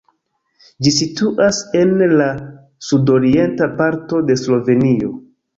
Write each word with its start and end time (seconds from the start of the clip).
Ĝi 0.85 0.93
situas 0.95 1.59
en 1.81 1.93
la 2.23 2.29
sudorienta 2.87 3.71
parto 3.83 4.23
de 4.31 4.43
Slovenio. 4.47 5.17